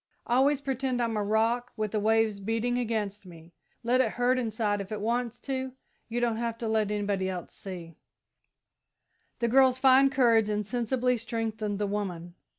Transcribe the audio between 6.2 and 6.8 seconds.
have to